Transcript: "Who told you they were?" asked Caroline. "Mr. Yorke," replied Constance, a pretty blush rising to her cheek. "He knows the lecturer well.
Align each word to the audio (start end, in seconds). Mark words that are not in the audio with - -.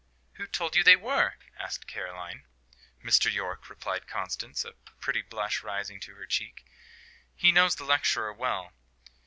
"Who 0.33 0.47
told 0.47 0.75
you 0.75 0.83
they 0.83 0.95
were?" 0.95 1.35
asked 1.59 1.85
Caroline. 1.85 2.47
"Mr. 3.03 3.31
Yorke," 3.31 3.69
replied 3.69 4.07
Constance, 4.07 4.65
a 4.65 4.71
pretty 4.99 5.21
blush 5.21 5.61
rising 5.61 5.99
to 5.99 6.15
her 6.15 6.25
cheek. 6.25 6.65
"He 7.35 7.51
knows 7.51 7.75
the 7.75 7.83
lecturer 7.85 8.33
well. 8.33 8.73